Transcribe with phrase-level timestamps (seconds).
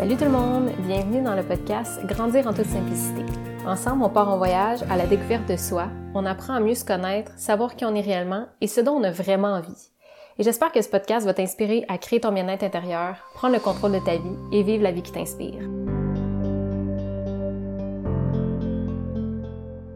[0.00, 3.20] Salut tout le monde, bienvenue dans le podcast Grandir en toute simplicité.
[3.66, 6.86] Ensemble, on part en voyage à la découverte de soi, on apprend à mieux se
[6.86, 9.90] connaître, savoir qui on est réellement et ce dont on a vraiment envie.
[10.38, 13.92] Et j'espère que ce podcast va t'inspirer à créer ton bien-être intérieur, prendre le contrôle
[13.92, 15.68] de ta vie et vivre la vie qui t'inspire.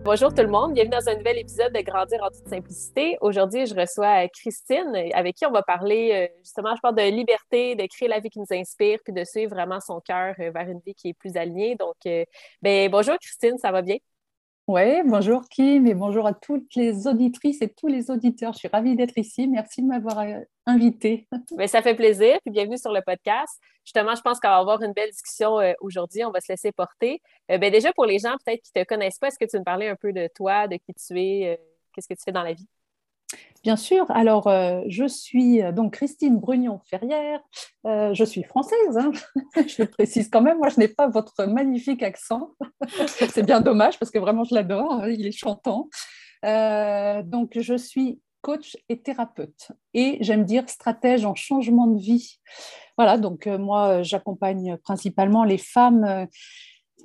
[0.04, 3.16] Bonjour tout le monde, bienvenue dans un nouvel épisode de Grandir en toute simplicité.
[3.22, 7.74] Aujourd'hui, je reçois Christine avec qui on va parler euh, justement, je parle de liberté,
[7.74, 10.68] de créer la vie qui nous inspire, puis de suivre vraiment son cœur euh, vers
[10.68, 11.74] une vie qui est plus alignée.
[11.76, 12.26] Donc, euh,
[12.60, 13.96] ben, bonjour Christine, ça va bien?
[14.66, 18.54] Oui, bonjour Kim et bonjour à toutes les auditrices et tous les auditeurs.
[18.54, 19.46] Je suis ravie d'être ici.
[19.46, 21.28] Merci de m'avoir euh, invitée.
[21.58, 22.38] Mais ça fait plaisir.
[22.46, 23.60] Bienvenue sur le podcast.
[23.84, 26.24] Justement, je pense qu'on va avoir une belle discussion euh, aujourd'hui.
[26.24, 27.20] On va se laisser porter.
[27.50, 29.58] Euh, ben déjà, pour les gens peut-être qui ne te connaissent pas, est-ce que tu
[29.58, 31.60] me parler un peu de toi, de qui tu es,
[31.92, 32.66] qu'est-ce que tu fais dans la vie?
[33.64, 34.04] Bien sûr.
[34.10, 37.40] Alors, euh, je suis euh, donc Christine Brugnon-Ferrière.
[37.86, 38.98] Euh, je suis française.
[38.98, 39.10] Hein.
[39.56, 40.58] je le précise quand même.
[40.58, 42.50] Moi, je n'ai pas votre magnifique accent.
[43.06, 45.08] C'est bien dommage parce que vraiment, je l'adore.
[45.08, 45.88] Il est chantant.
[46.42, 49.72] donc, je suis coach et thérapeute.
[49.94, 52.36] Et j'aime dire stratège en changement de vie.
[52.98, 56.26] Voilà, donc moi, j'accompagne principalement les femmes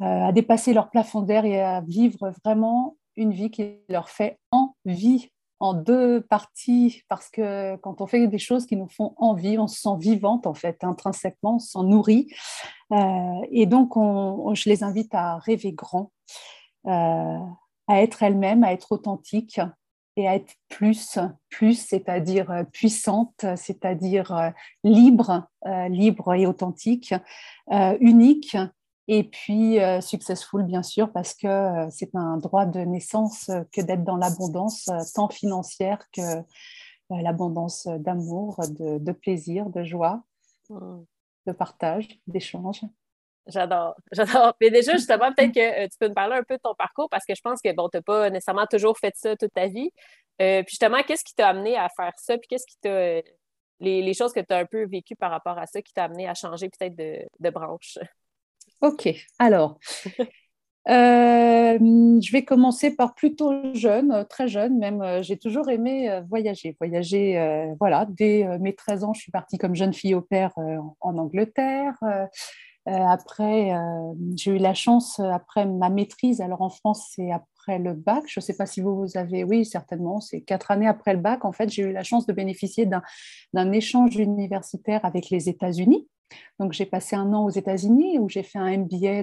[0.01, 5.29] à dépasser leur plafond d'air et à vivre vraiment une vie qui leur fait envie
[5.59, 9.67] en deux parties parce que quand on fait des choses qui nous font envie, on
[9.67, 12.27] se sent vivante en fait, intrinsèquement, on se sent nourri.
[12.91, 16.11] Euh, et donc, je les invite à rêver grand,
[16.88, 17.38] euh,
[17.88, 19.59] à être elle-même, à être authentique
[20.16, 24.51] et à être plus, plus, c'est-à-dire puissante, c'est-à-dire
[24.83, 27.13] libre, euh, libre et authentique,
[27.99, 28.57] unique
[29.11, 33.63] et puis, euh, successful, bien sûr, parce que euh, c'est un droit de naissance euh,
[33.73, 36.21] que d'être dans l'abondance, tant financière que
[37.09, 40.21] l'abondance d'amour, de, plaisir, de joie,
[40.69, 41.01] mm.
[41.47, 42.81] de partage, d'échange.
[43.47, 44.55] J'adore, j'adore.
[44.61, 47.25] Mais déjà, justement, peut-être que tu peux me parler un peu de ton parcours parce
[47.25, 49.89] que je pense que, bon, tu n'as pas nécessairement toujours fait ça toute ta vie.
[50.38, 52.38] puis justement, qu'est-ce qui t'a amené à faire ça?
[52.38, 53.28] Puis qu'est-ce qui t'a.
[53.79, 56.28] Les, choses que tu as un peu vécues par rapport à ça qui t'a amené
[56.28, 57.97] à changer peut-être de, de branche?
[58.81, 59.09] Ok,
[59.40, 59.78] alors,
[60.90, 61.78] euh,
[62.22, 65.01] je vais commencer par plutôt jeune, euh, très jeune même.
[65.01, 66.75] Euh, j'ai toujours aimé voyager.
[66.79, 70.53] Voyager, voilà, dès mes 13 ans, je suis partie comme jeune fille au père
[71.01, 71.97] en Angleterre.
[72.85, 73.72] après,
[74.35, 78.23] j'ai eu la chance, après ma maîtrise, alors en France, c'est après le bac.
[78.28, 81.19] Je ne sais pas si vous, vous avez, oui, certainement, c'est quatre années après le
[81.19, 81.46] bac.
[81.46, 82.88] En fait, j'ai eu la chance de bénéficier
[83.53, 86.07] d'un échange universitaire avec les États-Unis.
[86.59, 89.19] Donc, j'ai passé un an aux États-Unis où j'ai fait un MBA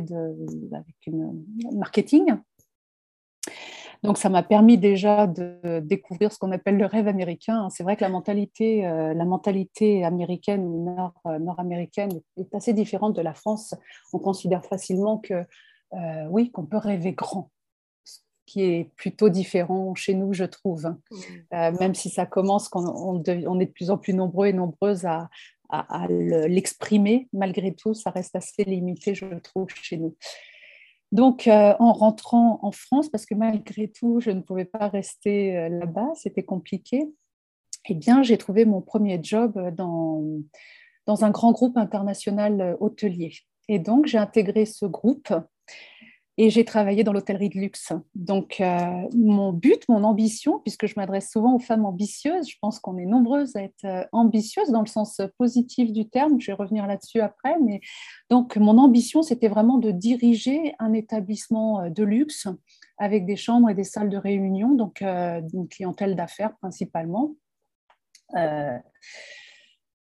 [0.72, 2.36] avec une marketing.
[4.02, 7.68] Donc, ça m'a permis déjà de découvrir ce qu'on appelle le rêve américain.
[7.70, 12.72] C'est vrai que la mentalité, euh, la mentalité américaine ou nord, euh, nord-américaine est assez
[12.72, 13.74] différente de la France.
[14.12, 17.50] On considère facilement que, euh, oui, qu'on peut rêver grand,
[18.04, 20.94] ce qui est plutôt différent chez nous, je trouve.
[21.10, 21.78] Mmh.
[21.80, 25.04] même si ça commence, qu'on on, on, est de plus en plus nombreux et nombreuses
[25.04, 25.28] à,
[25.68, 27.28] à, l'exprimer.
[27.32, 30.16] Malgré tout, ça reste assez limité, je trouve, chez nous.
[31.12, 35.56] Donc, euh, en rentrant en France, parce que malgré tout, je ne pouvais pas rester
[35.56, 37.08] euh, là-bas, c'était compliqué,
[37.88, 40.24] eh bien, j'ai trouvé mon premier job dans,
[41.06, 43.32] dans un grand groupe international euh, hôtelier.
[43.68, 45.32] Et donc, j'ai intégré ce groupe
[46.38, 47.92] et j'ai travaillé dans l'hôtellerie de luxe.
[48.14, 52.78] Donc, euh, mon but, mon ambition, puisque je m'adresse souvent aux femmes ambitieuses, je pense
[52.78, 56.52] qu'on est nombreuses à être euh, ambitieuses dans le sens positif du terme, je vais
[56.52, 57.80] revenir là-dessus après, mais
[58.28, 62.48] donc mon ambition, c'était vraiment de diriger un établissement euh, de luxe
[62.98, 67.34] avec des chambres et des salles de réunion, donc une clientèle d'affaires principalement.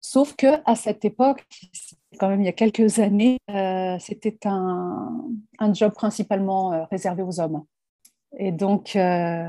[0.05, 1.47] Sauf que à cette époque,
[2.19, 5.29] quand même il y a quelques années, euh, c'était un,
[5.73, 7.65] job principalement euh, réservé aux hommes.
[8.37, 9.49] Et donc, euh,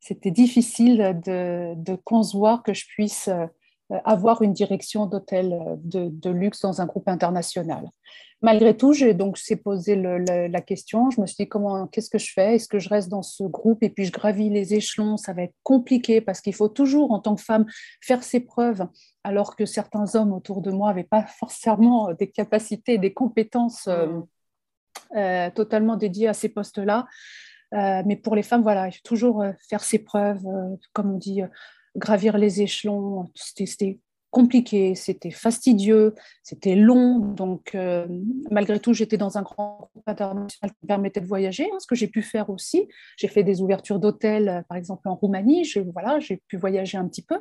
[0.00, 3.28] c'était difficile de, de, concevoir que je puisse
[4.04, 7.90] avoir une direction d'hôtel de, luxe dans un groupe international.
[8.40, 11.10] Malgré tout, j'ai donc s'est posé la question.
[11.10, 12.56] Je me suis dit comment, qu'est-ce que je fais?
[12.56, 13.82] Est-ce que je reste dans ce groupe?
[13.82, 17.20] Et puis je gravis les échelons Ça va être compliqué parce qu'il faut toujours, en
[17.20, 17.66] tant que femme,
[18.02, 18.86] faire ses preuves
[19.22, 24.06] alors que certains hommes autour de moi n'avaient pas forcément des capacités, des compétences euh,
[24.06, 24.26] mm.
[25.16, 27.06] euh, totalement dédiées à ces postes-là.
[27.72, 30.44] Euh, mais pour les femmes, voilà, il faut toujours faire ses preuves,
[30.92, 31.40] comme on dit,
[31.96, 33.30] gravir les échelons.
[33.34, 33.98] C'était
[34.30, 37.18] compliqué, c'était fastidieux, c'était long.
[37.18, 37.76] Donc,
[38.50, 41.86] malgré tout, j'étais dans un grand groupe international qui me permettait de voyager, hein, ce
[41.86, 42.88] que j'ai pu faire aussi.
[43.16, 45.64] J'ai fait des ouvertures d'hôtels, par exemple en Roumanie.
[45.64, 45.84] J'ai
[46.48, 47.38] pu voyager un petit peu.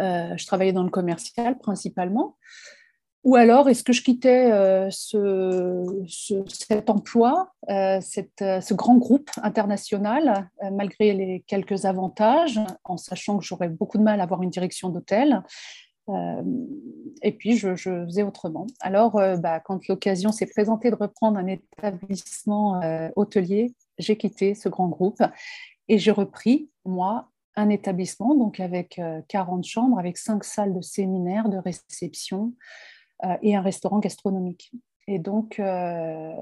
[0.00, 2.36] Euh, je travaillais dans le commercial principalement.
[3.22, 5.84] Ou alors, est-ce que je quittais euh, ce,
[6.48, 8.00] cet emploi, euh,
[8.40, 14.02] euh, ce grand groupe international, malgré les quelques avantages, en sachant que j'aurais beaucoup de
[14.02, 15.42] mal à avoir une direction d'hôtel
[17.22, 18.66] et puis, je, faisais autrement.
[18.80, 22.80] Alors, bah, quand l'occasion s'est présentée de reprendre un établissement
[23.14, 25.22] hôtelier, j'ai quitté ce grand groupe
[25.86, 31.48] et j'ai repris, moi, un établissement, donc avec 40 chambres, avec 5 salles de séminaire,
[31.48, 32.54] de réception, euh,
[33.42, 34.72] et un restaurant gastronomique.
[35.06, 36.32] Et donc, euh,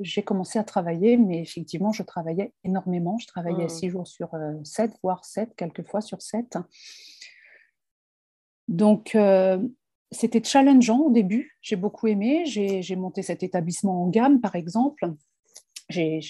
[0.00, 3.18] j'ai commencé à travailler, mais effectivement, je travaillais énormément.
[3.18, 3.70] Je travaillais mmh.
[3.70, 6.58] six jours sur euh, sept, voire sept, quelquefois sur sept.
[8.68, 9.16] Donc,
[10.10, 11.56] c'était challengeant au début.
[11.60, 12.44] J'ai beaucoup aimé.
[12.46, 15.08] J'ai monté cet établissement en gamme, par exemple.
[15.88, 16.20] J'ai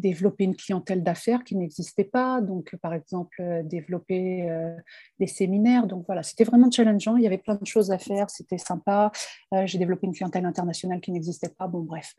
[0.00, 4.74] développer une clientèle d'affaires qui n'existait pas, donc par exemple euh, développer euh,
[5.18, 5.86] des séminaires.
[5.86, 9.12] Donc voilà, c'était vraiment challengeant, il y avait plein de choses à faire, c'était sympa.
[9.54, 12.14] Euh, j'ai développé une clientèle internationale qui n'existait pas, bon bref.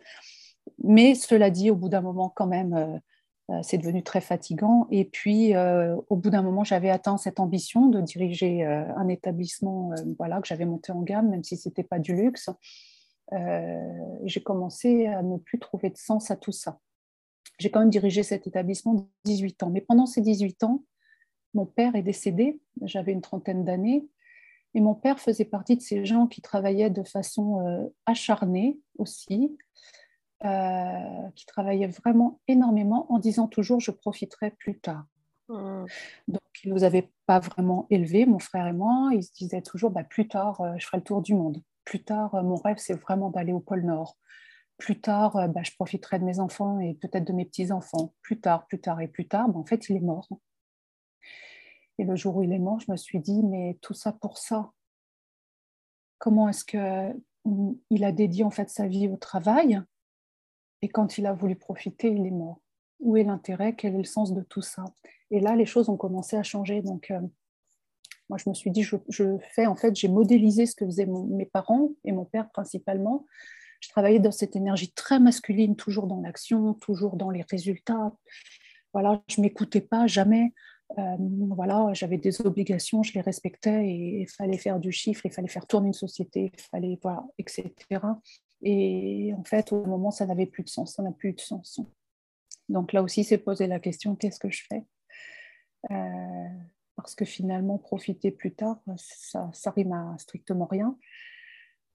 [0.83, 3.01] Mais cela dit, au bout d'un moment quand même,
[3.63, 4.88] c'est devenu très fatigant.
[4.92, 9.89] Et puis, au bout d'un moment, j'avais atteint cette ambition de diriger un établissement
[10.19, 12.51] voilà, que j'avais monté en gamme, même si ce n'était pas du luxe.
[14.24, 16.78] j'ai commencé à ne plus trouver de sens à tout ça
[17.61, 19.69] j'ai quand même dirigé cet établissement 18 ans.
[19.69, 20.83] Mais pendant ces 18 ans,
[21.53, 24.07] mon père est décédé, j'avais une trentaine d'années,
[24.73, 29.55] et mon père faisait partie de ces gens qui travaillaient de façon euh, acharnée aussi,
[30.43, 35.05] euh, qui travaillaient vraiment énormément en disant toujours je profiterai plus tard.
[35.49, 35.85] Mmh.
[36.29, 39.11] Donc, il ne nous avait pas vraiment élevés, mon frère et moi.
[39.13, 41.61] Il se disait toujours bah, plus tard, euh, je ferai le tour du monde.
[41.83, 44.17] Plus tard, mon rêve, c'est vraiment d'aller au pôle Nord
[44.81, 48.16] plus tard, euh, bah, je profiterai de mes enfants et peut-être de mes petits-enfants.
[48.24, 50.28] Plus tard, plus tard et plus tard, bah, en fait, il est mort.
[52.00, 54.39] Et le jour où il est mort, je me suis dit, mais tout ça pour
[54.39, 54.72] ça.
[56.18, 59.81] Comment est-ce qu'il a dédié en fait sa vie au travail
[60.81, 62.60] et quand il a voulu profiter, il est mort.
[63.00, 63.75] Où est l'intérêt?
[63.75, 64.86] Quel est le sens de tout ça?
[65.30, 66.81] Et là, les choses ont commencé à changer.
[66.81, 67.22] Donc, euh,
[68.30, 71.45] moi, je me suis dit, je fais en fait, j'ai modélisé ce que faisaient mes
[71.45, 73.28] parents et mon père principalement
[73.81, 78.13] je travaillais dans cette énergie très masculine, toujours dans l'action, toujours dans les résultats.
[78.94, 80.54] Voilà, je m'écoutais pas jamais.
[80.98, 81.18] Euh,
[81.56, 85.48] voilà, j'avais des obligations, je les respectais et il fallait faire du chiffre, il fallait
[85.48, 87.74] faire tourner une société, il fallait voilà, etc.
[88.62, 91.80] Et en fait, au moment, ça n'avait plus de sens, ça n'a plus de sens.
[92.69, 94.83] Donc là aussi, c'est poser la question qu'est-ce que je fais?
[95.92, 96.50] Euh,
[96.95, 100.98] Parce que finalement, profiter plus tard, ça, ça rime à strictement rien.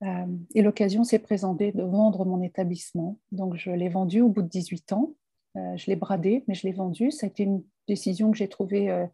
[0.02, 3.18] Euh, et l'occasion s'est présentée de vendre mon établissement.
[3.32, 5.14] Donc, je l'ai vendu au bout de 18 ans.
[5.56, 7.10] Euh, je l'ai bradé, mais je l'ai vendu.
[7.10, 9.06] Ça a été une décision que j'ai trouvée euh,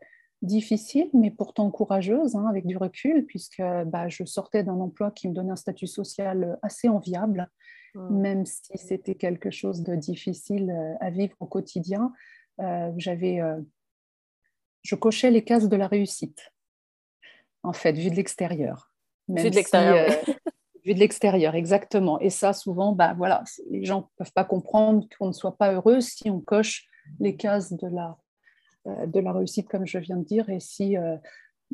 [0.43, 5.29] difficile, mais pourtant courageuse, hein, avec du recul, puisque bah, je sortais d'un emploi qui
[5.29, 7.49] me donnait un statut social assez enviable,
[7.95, 8.17] mmh.
[8.17, 12.13] même si c'était quelque chose de difficile à vivre au quotidien.
[12.97, 13.41] j'avais,
[14.83, 16.53] je cochais les cases de la réussite,
[17.63, 18.93] en fait, vu de l'extérieur.
[19.29, 20.13] Vu de l'extérieur.
[20.85, 22.19] Vu de l'extérieur, exactement.
[22.21, 25.73] Et ça, souvent, bah, voilà, les gens ne peuvent pas comprendre qu'on ne soit pas
[25.73, 26.89] heureux si on coche
[27.21, 28.17] les cases de la,
[28.89, 31.17] euh, de la réussite, comme je viens de dire, et si euh,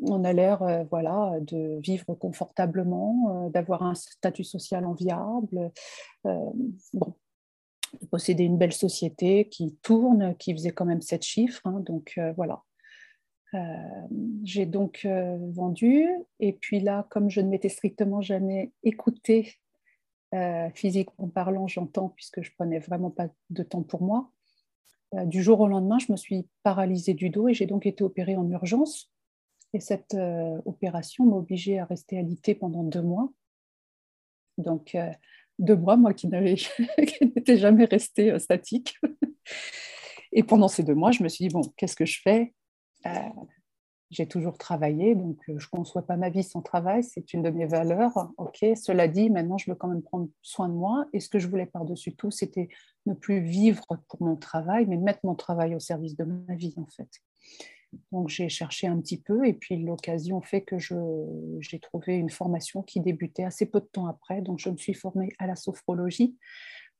[0.03, 5.71] on a l'air euh, voilà, de vivre confortablement, d'avoir un statut social enviable,
[6.23, 7.15] bon,
[7.99, 11.65] de posséder une belle société qui tourne, qui faisait quand même sept chiffres.
[11.65, 12.61] Hein, donc voilà,
[14.43, 16.07] j'ai donc euh, vendu
[16.39, 19.55] et puis là, comme je ne m'étais strictement jamais écoutée
[20.35, 24.31] euh, physiquement parlant, j'entends, puisque je prenais vraiment pas de temps pour moi.
[25.25, 28.37] du jour au lendemain, je me suis paralysée du dos et j'ai donc été opérée
[28.37, 29.11] en urgence.
[29.73, 30.15] Et cette
[30.65, 33.31] opération m'a obligée à rester alitée pendant deux mois.
[34.57, 34.95] Donc,
[35.57, 38.99] deux mois, moi qui n'étais jamais restée statique.
[40.31, 42.53] Et pendant ces deux mois, je me suis dit, bon, qu'est-ce que je fais?
[42.53, 42.58] euh,
[44.11, 47.43] j'ai toujours travaillé, donc euh, je ne conçois pas ma vie sans travail, c'est une
[47.43, 48.31] de mes valeurs.
[48.37, 51.05] Ok, cela dit, maintenant je veux quand même prendre soin de moi.
[51.13, 52.69] Et ce que je voulais par-dessus tout, c'était
[53.05, 56.73] ne plus vivre pour mon travail, mais mettre mon travail au service de ma vie
[56.77, 57.09] en fait.
[58.11, 62.83] Donc j'ai cherché un petit peu et puis l'occasion fait que j'ai trouvé une formation
[62.83, 64.41] qui débutait assez peu de temps après.
[64.41, 66.35] Donc je me suis formée à la sophrologie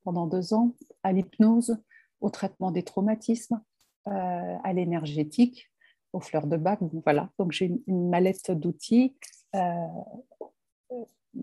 [0.04, 1.78] pendant deux ans, à l'hypnose,
[2.22, 3.62] au traitement des traumatismes,
[4.08, 5.69] euh, à l'énergétique,
[6.14, 6.80] aux fleurs de bac.
[7.04, 9.16] voilà, donc j'ai une, mallette d'outils
[9.56, 9.88] euh,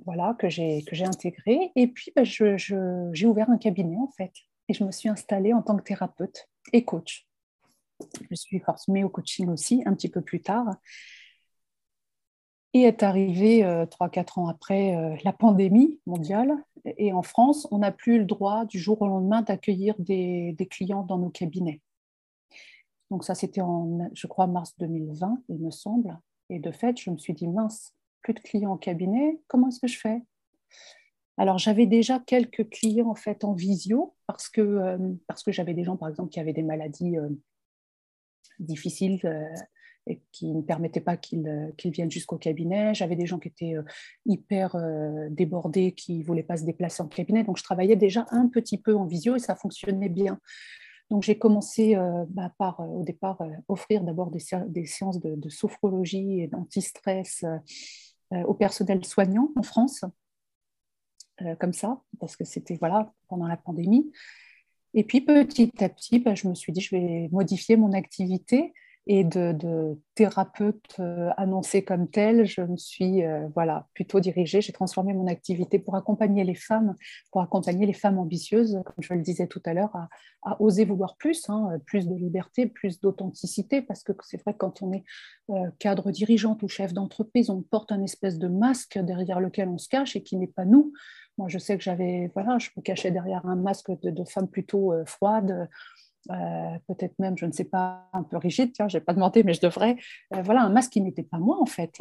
[0.05, 1.73] voilà, que j'ai intégrée.
[1.77, 4.33] Et puis, bah, j'ai ouvert un cabinet, en fait.
[4.69, 7.27] Et je me suis installée en tant que thérapeute et coach.
[8.29, 10.77] Je suis formée au coaching aussi un petit peu plus tard.
[12.75, 16.53] Et est arrivé trois, quatre ans après la pandémie mondiale.
[16.99, 21.03] Et en France, on n'a plus le droit du jour au lendemain d'accueillir des, clients
[21.03, 21.81] dans nos cabinets.
[23.11, 26.19] Donc ça, c'était en, je crois, mars 2020, il me semble.
[26.51, 29.81] Et de fait, je me suis dit, mince, plus de clients au cabinet, comment est-ce
[29.81, 30.23] que je fais?
[31.39, 35.75] Alors, j'avais déjà quelques clients en fait en visio parce que, euh, parce que j'avais
[35.75, 37.29] des gens, par exemple, qui avaient des maladies euh,
[38.59, 39.45] difficiles euh,
[40.07, 41.45] et qui ne permettaient pas qu'ils
[41.85, 42.95] viennent jusqu'au cabinet.
[42.95, 43.75] J'avais des gens qui étaient
[44.25, 44.77] hyper
[45.31, 47.43] débordés, qui ne voulaient pas se déplacer en cabinet.
[47.43, 50.39] Donc, je travaillais déjà un petit peu en visio et ça fonctionnait bien.
[51.11, 51.97] Donc, j'ai commencé
[52.31, 54.41] bah, par, au départ, offrir d'abord des,
[54.87, 57.45] séances de, sophrologie et d'antistress
[58.33, 60.05] au personnel soignant en France.
[61.43, 64.11] Euh, comme ça, parce que c'était voilà, pendant la pandémie.
[64.95, 68.73] Et puis petit à petit, bah, je me suis dit, je vais modifier mon activité
[69.07, 74.73] et de, thérapeute euh, annoncée comme telle, je me suis euh, voilà, plutôt dirigée, j'ai
[74.73, 76.95] transformé mon activité pour accompagner les femmes,
[77.31, 79.95] pour accompagner les femmes ambitieuses, comme je le disais tout à l'heure,
[80.43, 84.59] à, oser vouloir plus, hein, plus de liberté, plus d'authenticité, parce que c'est vrai que
[84.59, 85.05] quand on est
[85.51, 89.79] euh, cadre dirigeante ou chef d'entreprise, on porte un espèce de masque derrière lequel on
[89.79, 90.93] se cache et qui n'est pas nous.
[91.39, 94.49] Moi, je sais que j'avais, voilà, je me cachais derrière un masque de, de femme
[94.49, 95.69] plutôt froide,
[96.31, 99.55] euh, peut-être même, je ne sais pas, un peu rigide, je n'ai pas demandé, mais
[99.55, 99.97] je devrais.
[100.35, 101.99] Euh, voilà, un masque qui n'était pas moi, en fait.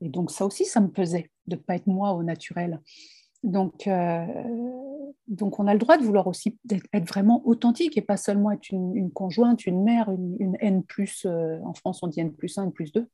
[0.00, 2.80] Et donc, ça aussi, ça me pesait de ne pas être moi au naturel.
[3.42, 4.26] Donc, euh,
[5.28, 6.58] donc, on a le droit de vouloir aussi
[6.92, 10.82] être vraiment authentique et pas seulement être une, conjointe, une mère, une, N+,
[11.64, 13.08] en France, on dit N plus 1, N plus 2.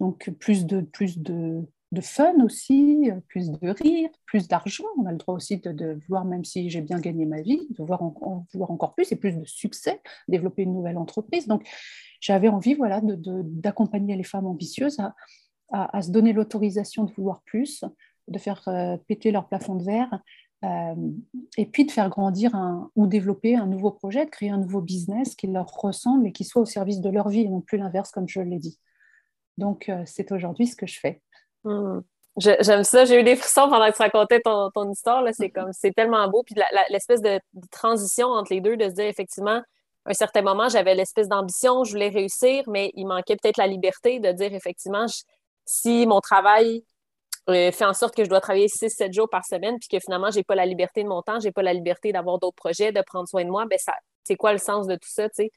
[0.00, 1.62] donc, plus de, plus de,
[1.92, 4.84] de fun aussi, euh, plus de rire, plus d'argent.
[4.98, 7.84] On a le droit aussi de, voir, même si j'ai bien gagné ma vie, de
[7.84, 11.46] voir encore plus et plus de succès, développer une nouvelle entreprise.
[11.46, 11.68] Donc,
[12.20, 14.98] j'avais envie voilà, d'accompagner les femmes ambitieuses
[15.70, 17.84] à, se donner l'autorisation de vouloir plus,
[18.28, 20.20] de faire euh, péter leur plafond de verre.
[20.64, 20.94] Euh,
[21.56, 22.52] et puis de faire grandir
[22.94, 26.44] ou développer un nouveau projet, de créer un nouveau business qui leur ressemble et qui
[26.44, 28.78] soit au service de leur vie et non plus l'inverse, comme je l'ai dit.
[29.58, 31.20] Donc, c'est aujourd'hui ce que je fais.
[31.64, 32.00] Hmm.
[32.38, 33.04] J'aime ça.
[33.04, 35.22] J'ai eu des frissons pendant que tu racontais ton, ton histoire.
[35.32, 36.42] C'est comme c'est tellement beau.
[36.42, 36.54] Puis
[36.88, 37.38] l'espèce de,
[37.70, 39.62] transition entre les deux, de se dire effectivement,
[40.04, 43.66] à un certain moment, j'avais l'espèce d'ambition, je voulais réussir, mais il manquait peut-être la
[43.66, 45.06] liberté de dire effectivement,
[45.66, 46.84] si mon travail
[47.50, 50.30] euh, fait en sorte que je dois travailler 6-7 jours par semaine, puis que finalement,
[50.30, 53.02] j'ai pas la liberté de mon temps, j'ai pas la liberté d'avoir d'autres projets, de
[53.02, 55.52] prendre soin de moi, ben ça, c'est quoi le sens de tout ça, tu sais?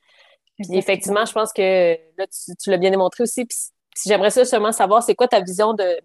[0.57, 3.45] Puis effectivement, je pense que là, tu, l'as bien démontré aussi.
[3.45, 3.57] Puis
[4.05, 5.99] j'aimerais ça seulement savoir, c'est quoi ta vision de,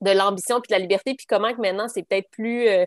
[0.00, 2.84] de l'ambition puis de la liberté, puis comment que maintenant c'est peut-être plus, euh,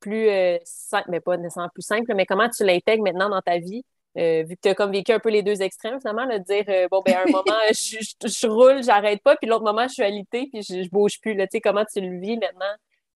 [0.00, 3.58] plus euh, simple, mais pas nécessairement plus simple, mais comment tu l'intègres maintenant dans ta
[3.58, 3.84] vie,
[4.18, 6.88] euh, vu que tu as comme vécu un peu les deux extrêmes, finalement, de dire,
[6.90, 10.02] bon, ben, à un moment, je, je, roule, j'arrête pas, puis l'autre moment, je suis
[10.02, 11.34] alité, puis je, je bouge plus.
[11.34, 12.74] Là, comment tu le vis maintenant,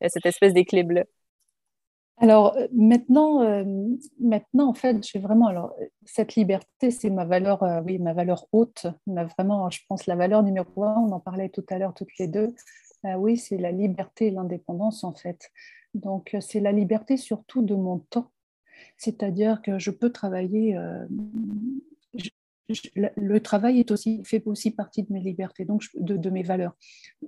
[0.08, 1.04] cette espèce d'équilibre-là?
[2.20, 3.64] Alors euh, maintenant, euh,
[4.20, 8.46] maintenant en fait, j'ai vraiment alors cette liberté, c'est ma valeur, euh, oui, ma valeur
[8.52, 10.96] haute, vraiment, je pense la valeur numéro un.
[10.96, 12.54] On en parlait tout à l'heure toutes les deux.
[13.04, 15.50] oui, c'est la liberté et l'indépendance en fait.
[15.94, 18.30] Donc c'est la liberté surtout de mon temps,
[18.96, 20.76] c'est-à-dire que je peux travailler.
[22.68, 26.76] le travail est aussi, fait aussi partie de mes libertés, donc de mes valeurs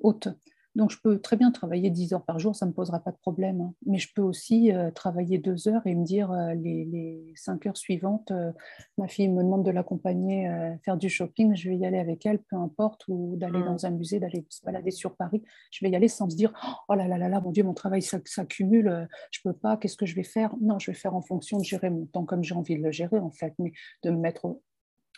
[0.03, 0.29] hautes.
[0.77, 3.11] Donc, je peux très bien travailler 10 heures par jour, ça ne me posera pas
[3.11, 3.61] de problème.
[3.61, 3.75] Hein.
[3.87, 7.67] Mais je peux aussi euh, travailler 2 heures et me dire euh, les, les, 5
[7.67, 8.53] heures suivantes, euh,
[8.97, 10.49] ma fille me demande de l'accompagner
[10.85, 13.65] faire du shopping, je vais y aller avec elle, peu importe, ou d'aller mmh.
[13.65, 15.43] dans un musée, d'aller se balader sur Paris.
[15.73, 16.53] Je vais y aller sans me dire
[16.89, 19.97] oh là là là là, mon Dieu, mon travail s'accumule, je ne peux pas, qu'est-ce
[19.97, 20.55] que je vais faire?
[20.61, 22.93] Non, je vais faire en fonction de gérer mon temps comme j'ai envie de le
[22.93, 23.73] gérer, en fait, mais
[24.03, 24.47] de me mettre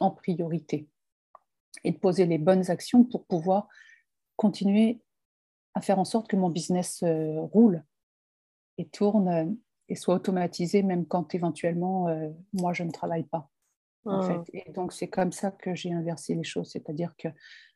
[0.01, 0.89] en priorité
[1.85, 3.69] et de poser les bonnes actions pour pouvoir
[4.37, 5.01] continuer
[5.75, 7.85] à faire en sorte que mon business euh, roule
[8.79, 9.47] et tourne euh,
[9.89, 13.49] et soit automatisé même quand éventuellement euh, moi je ne travaille pas.
[14.05, 14.23] En ah.
[14.45, 14.51] fait.
[14.67, 17.29] Et donc c'est comme ça que j'ai inversé les choses, c'est-à-dire que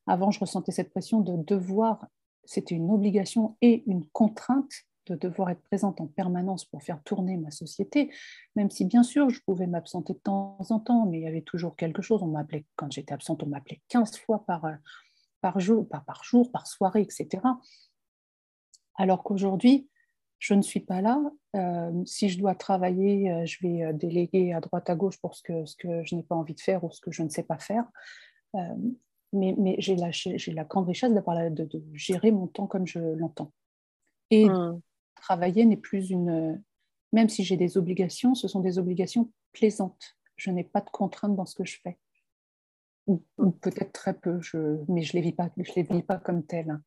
[0.07, 2.07] avant je ressentais cette pression de devoir,
[2.45, 4.73] c'était une obligation et une contrainte
[5.07, 8.11] de devoir être présente en permanence pour faire tourner ma société,
[8.57, 11.43] même si bien sûr je pouvais m'absenter de temps en temps, mais il y avait
[11.43, 12.25] toujours quelque chose.
[12.25, 14.67] On m'appelait quand j'étais absente, on m'appelait 15 fois par,
[15.47, 17.41] par jour, pas par jour, par soirée, etc.
[18.97, 19.89] Alors qu'aujourd'hui,
[20.41, 21.23] je ne suis pas là.
[21.55, 25.37] Euh, si je dois travailler, euh, je vais euh, déléguer à droite à gauche pour
[25.37, 27.29] ce que, ce que je n'ai pas envie de faire ou ce que je ne
[27.29, 27.85] sais pas faire.
[29.33, 30.11] mais, mais j'ai la,
[30.49, 33.53] la, grande richesse d'avoir de, de, gérer mon temps comme je l'entends.
[34.33, 34.81] Et hmm.
[35.15, 36.61] travailler n'est plus une...
[37.13, 40.17] Même si j'ai des obligations, ce sont des obligations plaisantes.
[40.35, 41.99] Je n'ai pas de contraintes dans ce que je fais.
[43.07, 43.23] Ou,
[43.63, 44.59] peut-être très peu, je,
[44.89, 46.79] mais je ne les, vis pas, je les vis pas comme telles.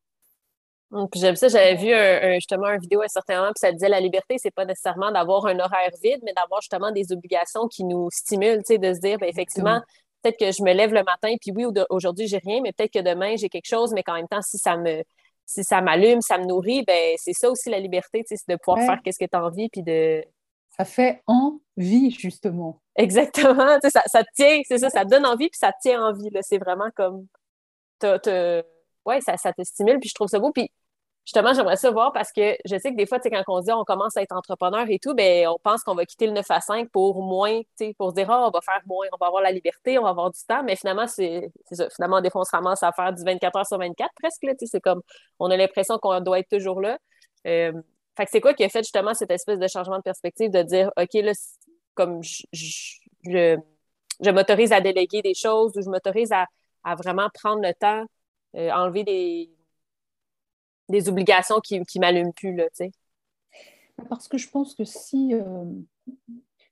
[0.92, 3.88] Hum, j'aime ça, j'avais vu justement une vidéo à un certain moment, puis ça disait
[3.88, 7.84] la liberté, c'est pas nécessairement d'avoir un horaire vide, mais d'avoir justement des obligations qui
[7.84, 9.80] nous stimulent, tu sais, de se dire, ben, effectivement,
[10.22, 12.98] peut-être que je me lève le matin, puis oui, aujourd'hui, j'ai rien, mais peut-être que
[13.02, 15.02] demain, j'ai quelque chose, mais qu'en même temps, si ça me
[15.46, 18.84] si ça m'allume, ça me nourrit, ben c'est ça aussi la liberté, c'est de pouvoir
[18.86, 20.24] faire qu'est-ce que tu as envie, puis de...
[20.76, 22.80] Ça fait envie, justement.
[23.00, 26.90] Exactement, ça, ça tient, c'est ça, ça donne envie, puis ça tient envie, c'est vraiment
[26.94, 27.26] comme...
[28.02, 30.70] Ça, ça te stimule, puis je trouve ça beau, puis
[31.24, 33.84] justement, j'aimerais ça voir parce que je sais que des fois, quand on dit on
[33.84, 36.60] commence à être entrepreneur et tout, ben, on pense qu'on va quitter le 9 à
[36.60, 37.60] 5 pour moins,
[37.96, 40.10] pour se dire, oh, on va faire moins, on va avoir la liberté, on va
[40.10, 40.62] avoir du temps.
[40.64, 41.50] Mais finalement, c'est.
[41.96, 44.46] Finalement, des fois, on se ramasse à faire du 24 heures sur 24 presque.
[44.66, 45.02] C'est comme,
[45.38, 46.98] on a l'impression qu'on doit être toujours là.
[47.46, 47.72] Euh,
[48.16, 50.62] fait que c'est quoi qui a fait justement cette espèce de changement de perspective de
[50.62, 51.32] dire, OK, là,
[51.94, 52.44] comme je,
[53.24, 56.46] je, m'autorise à déléguer des choses ou je m'autorise à,
[56.94, 58.06] vraiment prendre le temps,
[58.56, 59.50] euh, enlever des
[60.90, 62.90] des obligations qui ne m'allument plus, là, tu sais.
[64.08, 65.34] Parce que je pense que si...
[65.34, 65.64] Euh,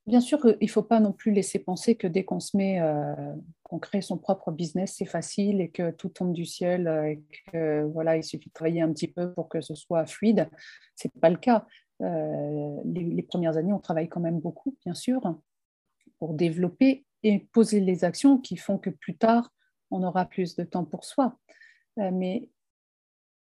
[0.06, 2.80] bien sûr il ne faut pas non plus laisser penser que dès qu'on se met,
[2.80, 3.14] euh,
[3.62, 7.22] qu'on crée son propre business, c'est facile et que tout tombe du ciel et
[7.52, 10.48] que voilà, il suffit de travailler un petit peu pour que ce soit fluide.
[10.96, 11.66] Ce n'est pas le cas.
[12.00, 15.20] Les, premières années, on travaille quand même beaucoup, bien sûr,
[16.18, 19.52] pour développer et poser les actions qui font que plus tard,
[19.90, 21.38] on aura plus de temps pour soi.
[21.96, 22.48] mais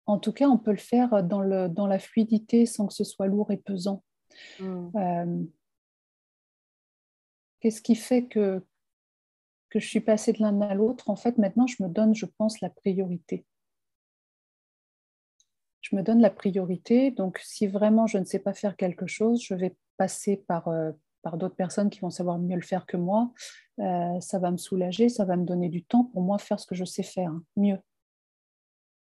[0.08, 3.04] en tout cas, on peut le faire dans, le, dans la fluidité sans que ce
[3.04, 4.04] soit lourd et pesant.
[4.60, 4.89] Mm.
[4.96, 5.44] Euh,
[7.60, 8.66] qu'est-ce qui fait que,
[9.70, 11.10] que je suis passée de l'un à l'autre?
[11.10, 13.46] En fait, maintenant, je me donne, je pense, la priorité.
[15.89, 17.12] Je me donne la priorité.
[17.12, 20.91] Donc, si vraiment je ne sais pas faire quelque chose, je vais passer par, euh,
[21.22, 23.32] par d'autres personnes qui vont savoir mieux le faire que moi.
[23.79, 26.65] Euh, ça va me soulager, ça va me donner du temps pour moi faire ce
[26.65, 27.77] que je sais faire hein, mieux.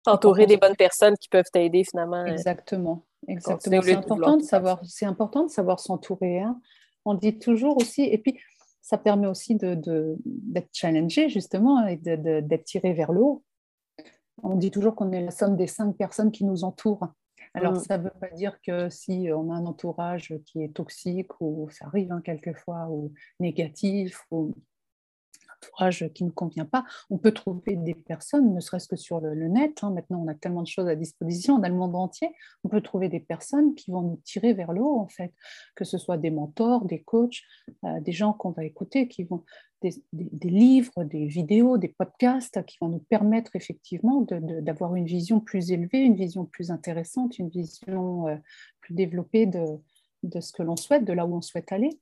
[0.03, 2.25] T'entourer des bonnes personnes qui peuvent t'aider finalement.
[2.25, 3.05] Exactement.
[3.27, 3.81] Exactement.
[3.81, 6.39] C'est important, de savoir, c'est important de savoir s'entourer.
[6.39, 6.59] Hein.
[7.05, 8.39] On dit toujours aussi, et puis
[8.81, 13.43] ça permet aussi d'être de, d'être challengé justement et d'être tiré vers le haut.
[14.43, 17.07] On dit toujours qu'on est la somme des cinq personnes qui nous entourent.
[17.53, 17.79] Alors, mm.
[17.79, 21.69] ça ne veut pas dire que si on a un entourage qui est toxique ou
[21.71, 24.55] ça arrive hein, quelquefois ou négatif ou
[26.13, 26.85] qui ne convient pas.
[27.09, 29.83] On peut trouver des personnes, ne serait-ce que sur le, net.
[29.83, 29.91] Hein.
[29.91, 32.29] Maintenant, on a tellement de choses à disposition, on a le monde entier.
[32.63, 35.33] On peut trouver des personnes qui vont nous tirer vers le haut, en fait,
[35.75, 37.41] que ce soit des mentors, des coachs,
[37.85, 39.43] euh, des gens qu'on va écouter, qui vont
[39.81, 40.03] des,
[40.43, 45.99] livres, des vidéos, des podcasts qui vont nous permettre effectivement d'avoir une vision plus élevée,
[45.99, 48.35] une vision plus intéressante, une vision euh,
[48.79, 49.65] plus développée de,
[50.23, 51.99] de ce que l'on souhaite, de là où on souhaite aller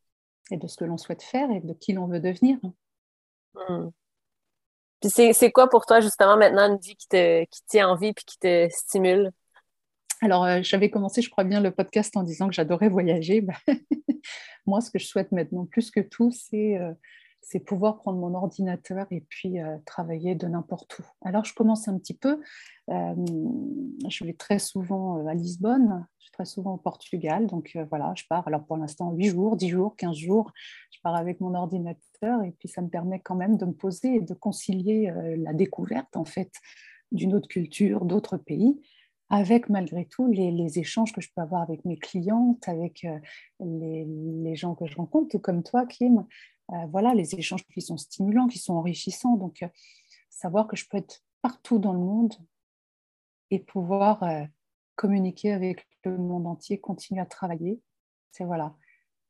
[0.51, 2.59] et de ce que l'on souhaite faire et de qui l'on veut devenir.
[3.55, 3.89] Hmm.
[5.01, 8.25] c'est quoi pour toi, justement, maintenant, une vie qui te, qui tient en vie puis
[8.25, 9.31] qui te stimule?
[10.21, 13.45] Alors, euh, j'avais commencé, je crois bien, le podcast en disant que j'adorais voyager.
[14.65, 16.91] Moi, ce que je souhaite maintenant, plus que tout, c'est euh,
[17.41, 21.03] c'est pouvoir prendre mon ordinateur et puis euh, travailler de n'importe où.
[21.21, 22.41] Alors, je commence un petit peu.
[22.89, 23.15] Euh,
[24.07, 27.47] je vais très souvent euh, à Lisbonne, je vais très souvent au Portugal.
[27.47, 28.47] Donc, voilà, je pars.
[28.47, 30.51] Alors, pour l'instant, 8 jours, 10 jours, 15 jours.
[30.91, 34.15] Je pars avec mon ordinateur et puis ça me permet quand même de me poser
[34.15, 36.51] et de concilier la découverte, en fait,
[37.11, 38.79] d'une autre culture, d'autres pays
[39.31, 43.05] avec malgré tout les, échanges que je peux avoir avec mes clientes, avec
[43.59, 46.25] les, les, gens que je rencontre, tout comme toi, Kim,
[46.73, 49.35] euh, voilà, les échanges qui sont stimulants, qui sont enrichissants.
[49.35, 49.67] Donc, euh,
[50.29, 52.33] savoir que je peux être partout dans le monde
[53.51, 54.43] et pouvoir euh,
[54.95, 57.81] communiquer avec le monde entier, continuer à travailler,
[58.31, 58.75] c'est voilà,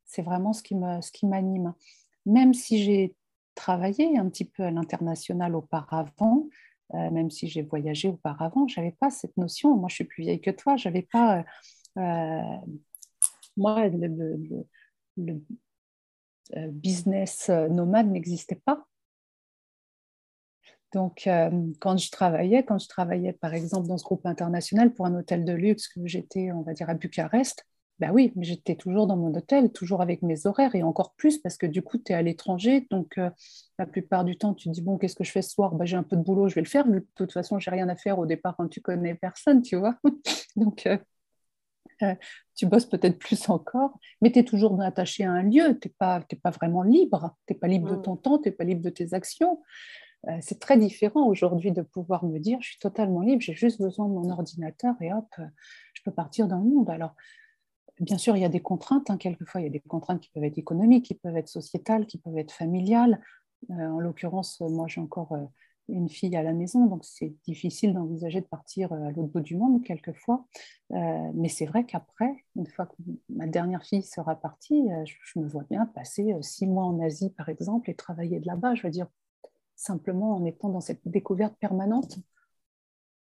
[0.05, 1.73] c'est vraiment ce qui me, ce qui m'anime.
[2.25, 3.15] Même si j'ai
[3.55, 6.47] travaillé un petit peu à l'international auparavant,
[6.91, 9.75] même si j'ai voyagé auparavant, j'avais pas cette notion.
[9.77, 10.75] Moi, je suis plus vieille que toi.
[10.75, 11.45] J'avais pas
[13.59, 14.63] moi le,
[15.19, 15.39] euh,
[16.55, 18.85] business euh, nomade n'existait pas.
[20.93, 25.05] Donc, euh, quand je travaillais, quand je travaillais par exemple dans ce groupe international pour
[25.05, 27.65] un hôtel de luxe, que j'étais, on va dire, à Bucarest,
[27.99, 31.37] ben oui, mais j'étais toujours dans mon hôtel, toujours avec mes horaires et encore plus
[31.37, 32.87] parce que du coup, tu es à l'étranger.
[32.89, 33.19] Donc,
[33.77, 35.75] la plupart du temps, tu te dis, bon, qu'est-ce que je fais ce soir?
[35.75, 36.87] Ben, J'ai un peu de boulot, je vais le faire.
[36.87, 39.97] de toute façon, j'ai rien à faire au départ quand tu connais personne, tu vois.
[40.55, 40.97] donc, euh,
[42.55, 45.93] tu bosses peut-être plus encore, mais tu es toujours attaché à un lieu, tu n'es
[45.97, 48.01] pas, pas vraiment libre, tu n'es pas libre de mm.
[48.01, 49.61] ton temps, tu n'es pas libre de tes actions.
[50.27, 53.81] Euh, c'est très différent aujourd'hui de pouvoir me dire, je suis totalement libre, j'ai juste
[53.81, 55.45] besoin de mon ordinateur et hop, euh,
[55.93, 56.89] je peux partir dans le monde.
[56.89, 57.15] Alors,
[57.99, 60.29] bien sûr, il y a des contraintes, hein, quelquefois, il y a des contraintes qui
[60.29, 63.21] peuvent être économiques, qui peuvent être sociétales, qui peuvent être familiales.
[63.69, 65.37] en l'occurrence, moi j'ai encore
[65.91, 69.55] une fille à la maison, donc c'est difficile d'envisager de partir à l'autre bout du
[69.55, 70.45] monde quelquefois.
[70.89, 72.95] mais c'est vrai qu'après, une fois que
[73.29, 77.49] ma dernière fille sera partie, je, me vois bien passer six mois en Asie, par
[77.49, 78.75] exemple, et travailler de là-bas.
[78.75, 79.07] Je veux dire,
[79.75, 82.19] simplement en étant dans cette découverte permanente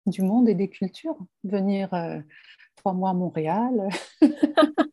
[0.07, 1.17] du monde et des cultures.
[1.45, 2.21] Venir euh,
[2.77, 3.89] trois mois à Montréal.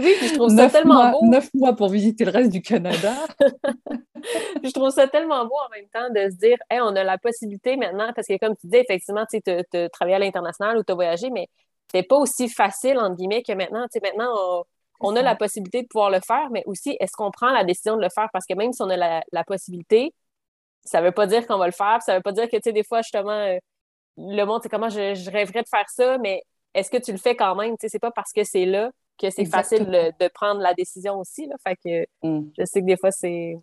[0.00, 1.26] oui, je trouve ça tellement beau.
[1.26, 3.14] Neuf mois pour visiter le reste du Canada.
[4.62, 7.18] je trouve ça tellement beau en même temps de se dire, hey, on a la
[7.18, 10.92] possibilité maintenant, parce que comme tu disais, effectivement, tu as travaillé à l'international ou tu
[10.92, 11.48] as voyagé, mais
[11.90, 13.84] c'est pas aussi facile, entre guillemets, que maintenant.
[13.84, 14.64] Tu sais, maintenant,
[15.00, 17.96] on, a la possibilité de pouvoir le faire, mais aussi, est-ce qu'on prend la décision
[17.96, 18.28] de le faire?
[18.32, 20.12] Parce que même si on a la, la possibilité,
[20.84, 22.72] ça veut pas dire qu'on va le faire, ça veut pas dire que, tu sais,
[22.72, 23.58] des fois, justement, euh,
[24.18, 26.42] le monde, c'est comment je, rêverais de faire ça, mais
[26.74, 27.72] est-ce que tu le fais quand même?
[27.72, 31.18] Tu sais, c'est pas parce que c'est là que c'est facile de, prendre la décision
[31.18, 31.56] aussi, là.
[31.66, 32.50] Fait que mm.
[32.58, 33.58] je sais que des fois, c'est...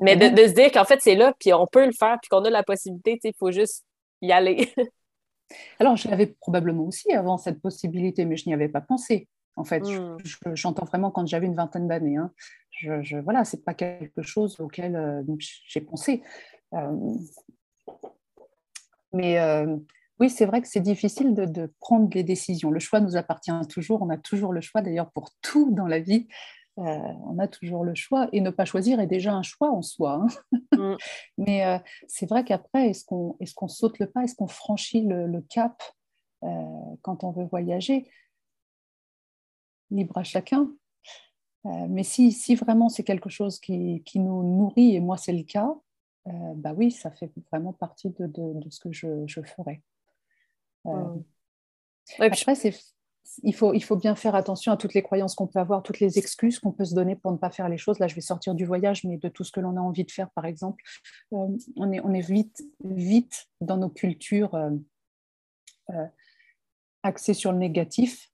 [0.00, 2.44] Mais de, se dire qu'en fait, c'est là, puis on peut le faire, puis qu'on
[2.44, 3.84] a la possibilité, il faut juste
[4.20, 4.72] y aller.
[5.78, 9.28] Alors, je l'avais probablement aussi avant cette possibilité, mais je n'y avais pas pensé.
[9.56, 10.18] En fait, mm.
[10.52, 12.16] j'entends vraiment quand j'avais une vingtaine d'années.
[12.16, 12.30] Hein.
[12.70, 15.22] Je, je, voilà, c'est pas quelque chose auquel euh,
[15.66, 16.22] j'ai pensé.
[16.74, 17.14] Euh,
[19.12, 19.76] mais euh,
[20.18, 22.70] oui, c'est vrai que c'est difficile de, prendre les décisions.
[22.70, 24.02] Le choix nous appartient toujours.
[24.02, 26.26] On a toujours le choix, d'ailleurs, pour tout dans la vie.
[26.78, 28.28] Euh, on a toujours le choix.
[28.32, 30.22] Et ne pas choisir est déjà un choix en soi.
[30.52, 30.56] Hein.
[30.76, 30.96] Mm.
[31.38, 34.24] Mais euh, c'est vrai qu'après, est-ce qu'on est saute le pas?
[34.24, 35.82] Est-ce qu'on franchit le, cap
[37.02, 38.10] quand on veut voyager?
[39.90, 40.70] Libre à chacun.
[41.64, 45.44] mais si, si vraiment c'est quelque chose qui, qui, nous nourrit, et moi c'est le
[45.44, 45.74] cas,
[46.28, 49.40] euh, bah oui, ça fait vraiment partie de, de, ce que je, je
[50.86, 51.14] Euh,
[52.18, 52.54] après,
[53.42, 56.00] il, faut, il faut bien faire attention à toutes les croyances qu'on peut avoir, toutes
[56.00, 57.98] les excuses qu'on peut se donner pour ne pas faire les choses.
[57.98, 60.10] Là, je vais sortir du voyage, mais de tout ce que l'on a envie de
[60.10, 60.82] faire, par exemple,
[61.32, 64.58] euh, on, est, on est vite, vite dans nos cultures
[67.02, 68.30] axées sur le négatif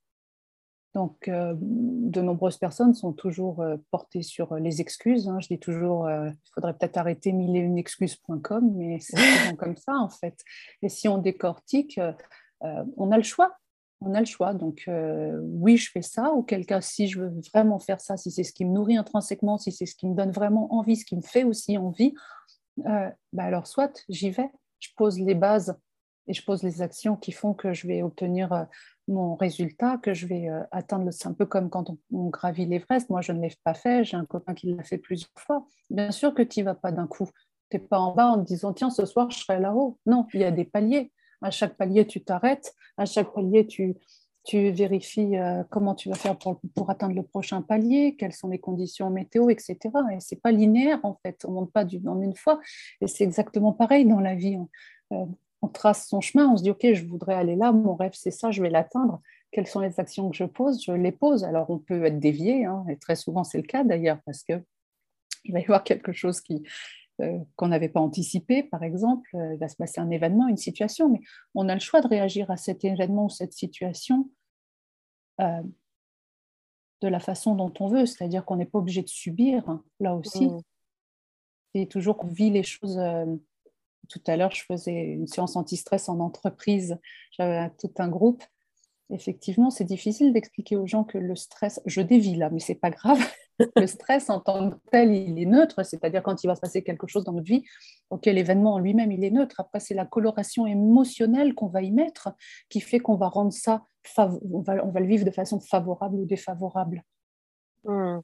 [0.94, 5.26] donc, euh, de nombreuses personnes sont toujours euh, portées sur euh, les excuses.
[5.26, 5.40] Hein.
[5.40, 9.76] Je dis toujours, il faudrait peut-être arrêter mille et une excuses.com, mais c'est souvent comme
[9.76, 10.38] ça en fait.
[10.82, 11.98] Et si on décortique,
[12.96, 13.56] on a le choix.
[14.00, 14.54] On a le choix.
[14.54, 16.32] Donc, oui, je fais ça.
[16.32, 19.58] Auquel cas, si je veux vraiment faire ça, si c'est ce qui me nourrit intrinsèquement,
[19.58, 22.14] si c'est ce qui me donne vraiment envie, ce qui me fait aussi envie,
[22.76, 24.50] bah alors soit j'y vais.
[24.80, 25.78] Je pose les bases
[26.26, 28.66] et je pose les actions qui font que je vais obtenir
[29.08, 31.10] mon résultat, que je vais euh, atteindre.
[31.10, 33.10] C'est un peu comme quand on, gravit l'Everest.
[33.10, 34.04] Moi, je ne l'ai pas fait.
[34.04, 35.66] J'ai un copain qui l'a fait plusieurs fois.
[35.90, 37.28] Bien sûr que tu n'y vas pas d'un coup.
[37.70, 39.98] Tu n'es pas en bas en te disant, tiens, ce soir, je serai là-haut.
[40.06, 41.12] Non, il y a des paliers.
[41.42, 42.74] À chaque palier, tu t'arrêtes.
[42.96, 43.96] À chaque palier, tu,
[44.44, 48.48] tu vérifies euh, comment tu vas faire pour, pour, atteindre le prochain palier, quelles sont
[48.48, 49.78] les conditions météo, etc.
[50.12, 51.44] Et ce n'est pas linéaire, en fait.
[51.44, 52.60] On ne monte pas du, en une fois.
[53.00, 54.58] Et c'est exactement pareil dans la vie.
[55.12, 55.24] Euh,
[55.62, 58.32] on trace son chemin, on se dit, OK, je voudrais aller là, mon rêve, c'est
[58.32, 59.20] ça, je vais l'atteindre.
[59.52, 60.82] Quelles sont les actions que je pose?
[60.84, 61.44] Je les pose.
[61.44, 64.62] Alors, on peut être dévié, hein, et très souvent, c'est le cas d'ailleurs, parce qu'il
[65.50, 66.64] va y avoir quelque chose qui,
[67.56, 71.08] qu'on n'avait pas anticipé, par exemple, euh, il va se passer un événement, une situation,
[71.08, 71.20] mais
[71.54, 74.30] on a le choix de réagir à cet événement ou cette situation
[75.40, 75.62] euh,
[77.00, 80.14] de la façon dont on veut, c'est-à-dire qu'on n'est pas obligé de subir, hein, là
[80.14, 80.48] aussi.
[80.48, 80.60] Mmh.
[81.74, 82.98] Et toujours qu'on vit les choses
[84.08, 86.98] tout à l'heure, je faisais une séance anti-stress en entreprise.
[87.30, 88.44] J'avais tout un groupe.
[89.10, 92.90] Effectivement, c'est difficile d'expliquer aux gens que le stress, je dévie là, mais c'est pas
[92.90, 93.20] grave.
[93.76, 96.82] Le stress en tant que tel, il est neutre, c'est-à-dire quand il va se passer
[96.82, 97.64] quelque chose dans notre vie,
[98.10, 99.56] ok, l'événement en lui-même, il est neutre.
[99.60, 102.30] Après, c'est la coloration émotionnelle qu'on va y mettre
[102.68, 103.84] qui fait qu'on va rendre ça,
[104.18, 107.02] on va, on va, le vivre de façon favorable ou défavorable.
[107.84, 108.20] Hmm.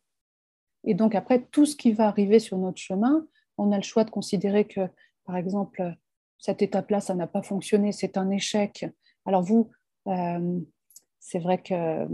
[0.84, 4.04] Et donc après, tout ce qui va arriver sur notre chemin, on a le choix
[4.04, 4.88] de considérer que
[5.24, 5.94] par exemple,
[6.38, 8.86] cette étape-là, ça n'a pas fonctionné, c'est un échec.
[9.26, 9.70] Alors vous,
[10.06, 10.60] euh,
[11.18, 12.06] c'est vrai que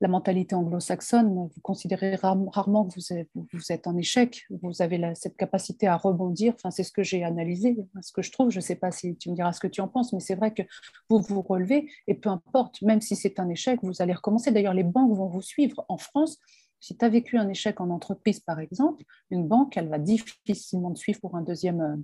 [0.00, 5.86] la mentalité anglo-saxonne, vous considérez rarement que vous êtes, en échec, vous avez cette capacité
[5.88, 8.76] à rebondir, enfin, c'est ce que j'ai analysé, ce que je trouve, je ne sais
[8.76, 10.62] pas si tu me diras ce que tu en penses, mais c'est vrai que
[11.08, 14.52] vous vous relevez et peu importe, même si c'est un échec, vous allez recommencer.
[14.52, 15.84] D'ailleurs, les banques vont vous suivre.
[15.88, 16.38] En France,
[16.80, 20.92] si tu as vécu un échec en entreprise, par exemple, une banque, elle va difficilement
[20.92, 21.96] te suivre pour un deuxième, euh,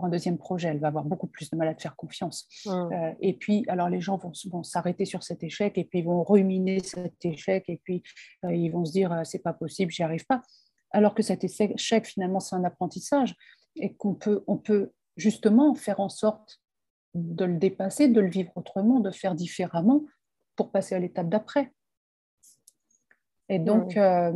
[0.00, 0.68] pour un deuxième projet.
[0.68, 2.48] Elle va avoir beaucoup plus de mal à te faire confiance.
[2.66, 6.04] Euh, et puis, alors les gens vont, vont s'arrêter sur cet échec et puis ils
[6.06, 8.02] vont ruminer cet échec et puis
[8.46, 10.40] euh, ils vont se dire c'est pas possible, j'y arrive pas.
[10.92, 13.34] Alors que cet échec, finalement, c'est un apprentissage
[13.76, 16.62] et qu'on peut, on peut justement faire en sorte
[17.14, 20.04] de le dépasser, de le vivre autrement, de faire différemment
[20.56, 21.72] pour passer à l'étape d'après.
[23.50, 24.30] Et donc, euh,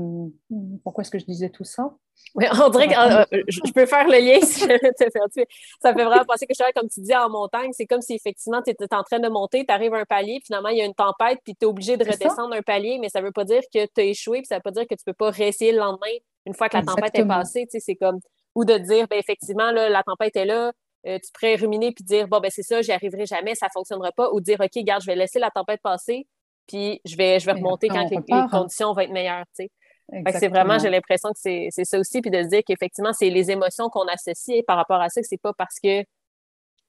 [0.83, 1.95] pourquoi est-ce que je disais tout ça?
[2.35, 5.45] Oui, on dirait que euh, euh, je, peux faire le lien si je te.
[5.81, 7.71] Ça fait vraiment penser que je suis comme tu dis, en montagne.
[7.73, 10.41] C'est comme si effectivement tu étais en train de monter, tu arrives à un palier,
[10.45, 13.09] finalement il y a une tempête, puis tu es obligé de redescendre un palier, mais
[13.09, 14.83] ça ne veut pas dire que tu as échoué, puis ça ne veut pas dire
[14.83, 17.67] que tu ne peux pas réessayer le lendemain une fois que la tempête est passée.
[17.71, 18.19] C'est comme,
[18.57, 20.73] ou de dire, ben, effectivement, là, la tempête est là,
[21.05, 24.11] tu pourrais ruminer puis dire, bon, ben c'est ça, j'y arriverai jamais, ça ne fonctionnera
[24.11, 26.27] pas, ou dire, OK, garde, je vais laisser la tempête passer,
[26.67, 28.49] puis je vais, je vais remonter quand les, hein.
[28.51, 29.45] conditions vont être meilleures.
[29.57, 33.51] C'est vraiment, j'ai l'impression que c'est ça aussi, puis de se dire qu'effectivement, c'est les
[33.51, 36.05] émotions qu'on associe par rapport à ça, que c'est pas parce que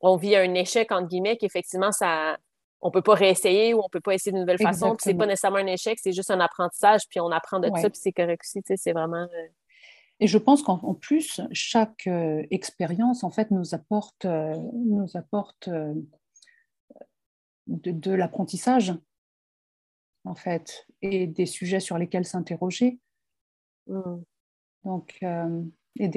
[0.01, 2.37] on vit un échec, entre guillemets, qu'effectivement, ça
[2.81, 5.25] on peut pas réessayer ou on peut pas essayer de nouvelles façons, puis c'est pas
[5.25, 8.43] nécessairement un échec, c'est juste un apprentissage, puis on apprend de ça, puis c'est correct
[8.43, 9.23] aussi, c'est vraiment...
[9.23, 9.47] Euh,
[10.19, 15.67] Et je pense qu'en plus, chaque euh, expérience, en fait, nous apporte, euh, nous apporte
[17.67, 18.93] de l'apprentissage
[20.25, 22.99] en fait, et des sujets sur lesquels s'interroger.
[23.87, 24.17] Mm.
[24.83, 25.63] Donc, euh,
[25.97, 26.11] et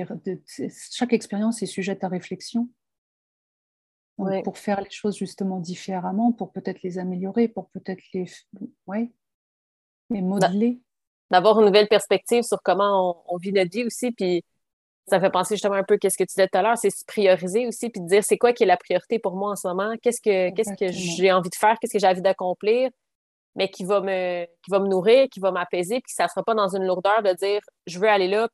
[0.91, 2.69] chaque expérience est sujette à réflexion.
[4.43, 8.27] Pour faire les choses justement différemment, pour peut-être les améliorer, pour peut-être les,
[8.89, 9.13] ouais,
[10.11, 10.81] les modeler.
[11.31, 14.43] D'avoir une nouvelle perspective sur comment on, vit notre vie aussi, puis
[15.07, 16.91] ça fait penser justement un peu à ce que tu disais tout à l'heure, c'est
[16.91, 19.57] se prioriser aussi, puis de dire c'est quoi qui est la priorité pour moi en
[19.57, 22.91] ce moment, qu'est-ce que, qu'est-ce que j'ai envie de faire, qu'est-ce que j'ai envie d'accomplir,
[23.59, 26.45] mais qui va me, qui va me nourrir, qui va m'apaiser, puis ça ne sera
[26.45, 28.49] pas dans une lourdeur de dire je veux aller là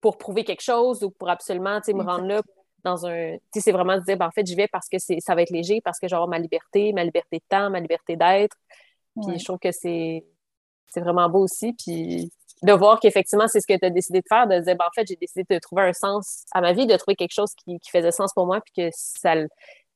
[0.00, 2.40] pour, prouver quelque chose ou pour absolument me rendre là
[2.84, 3.36] dans un.
[3.52, 5.80] C'est vraiment de dire ben, en fait, j'y vais parce que ça va être léger,
[5.80, 8.56] parce que j'ai ma liberté, ma liberté de temps, ma liberté d'être.
[9.20, 10.22] Puis je trouve que c'est
[10.94, 11.72] vraiment beau aussi.
[11.72, 12.30] Puis
[12.62, 14.94] de voir qu'effectivement, c'est ce que tu as décidé de faire, de dire ben, en
[14.94, 17.80] fait, j'ai décidé de trouver un sens à ma vie, de trouver quelque chose qui,
[17.80, 19.34] qui faisait sens pour moi, puis que ça,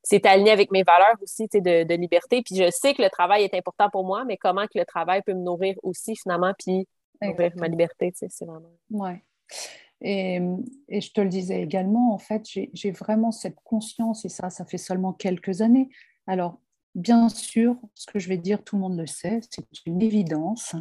[0.05, 2.43] c'est aligné avec mes valeurs aussi de, de, liberté.
[2.43, 5.21] Puis je sais que le travail est important pour moi, mais comment que le travail
[5.25, 6.87] peut me nourrir aussi finalement, puis
[7.21, 8.71] nourrir ma liberté, c'est vraiment.
[8.91, 9.23] Ouais.
[10.01, 10.39] Et,
[10.89, 14.63] et, je te le disais également, en fait, j'ai vraiment cette conscience, et ça, ça
[14.65, 15.89] fait seulement quelques années.
[16.27, 16.59] Alors,
[16.93, 20.75] bien sûr, ce que je vais dire, tout le monde le sait, c'est une évidence.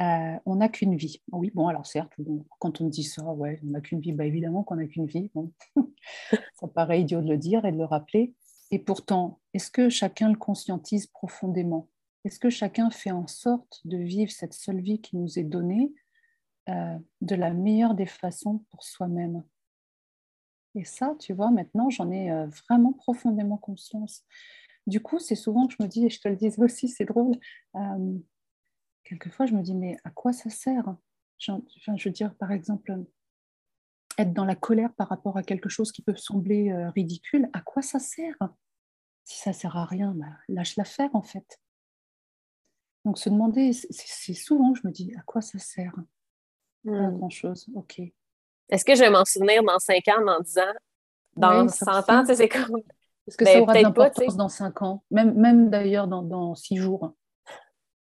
[0.00, 1.22] Euh, on n'a qu'une vie.
[1.30, 2.12] Oui, bon, alors certes,
[2.58, 5.30] quand on dit ça, ouais, on n'a qu'une vie, bah, évidemment qu'on n'a qu'une vie.
[5.34, 5.52] Bon.
[6.54, 8.34] ça paraît idiot de le dire et de le rappeler.
[8.74, 11.90] Et pourtant, est-ce que chacun le conscientise profondément?
[12.24, 15.92] Est-ce que chacun fait en sorte de vivre cette seule vie qui nous est donnée
[16.70, 19.44] euh, de la meilleure des façons pour soi-même?
[20.74, 24.24] Et ça, tu vois, maintenant, j'en ai euh, vraiment profondément conscience.
[24.86, 27.04] Du coup, c'est souvent que je me dis, et je te le disais aussi, c'est
[27.04, 27.36] drôle,
[27.76, 28.18] euh,
[29.04, 30.96] quelquefois je me dis, mais à quoi ça sert?
[31.38, 31.52] Je
[32.04, 33.04] veux dire, par exemple,
[34.16, 37.82] être dans la colère par rapport à quelque chose qui peut sembler ridicule, à quoi
[37.82, 38.36] ça sert?
[39.24, 41.60] Si ça sert à rien, bah, lâche-la faire en fait.
[43.04, 45.94] Donc se demander, c'est souvent, je me dis, à quoi ça sert?
[46.84, 47.18] Pas hmm.
[47.18, 48.00] grand-chose, ok.
[48.68, 50.62] Est-ce que je vais m'en souvenir dans 5 ans, dans 10 ans,
[51.36, 52.76] dans 100 ans, c'est comme...
[53.28, 55.04] Est-ce que ça ben, aura de l'importance dans 5 ans?
[55.12, 57.14] Même, même d'ailleurs dans, dans 6 jours